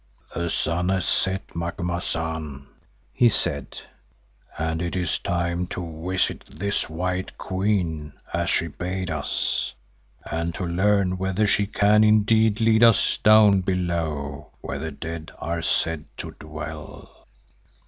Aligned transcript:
"The 0.33 0.49
sun 0.49 0.89
has 0.89 1.05
set, 1.05 1.55
Macumazahn," 1.55 2.65
he 3.13 3.29
said, 3.29 3.77
"and 4.57 4.81
it 4.81 4.95
is 4.95 5.19
time 5.19 5.67
to 5.67 6.05
visit 6.09 6.43
this 6.47 6.89
white 6.89 7.37
queen 7.37 8.13
as 8.33 8.49
she 8.49 8.65
bade 8.65 9.11
us, 9.11 9.75
and 10.25 10.55
to 10.55 10.65
learn 10.65 11.19
whether 11.19 11.45
she 11.45 11.67
can 11.67 12.03
indeed 12.03 12.59
lead 12.59 12.81
us 12.83 13.15
'down 13.19 13.61
below' 13.61 14.49
where 14.61 14.79
the 14.79 14.89
dead 14.89 15.33
are 15.37 15.61
said 15.61 16.05
to 16.17 16.31
dwell." 16.31 17.27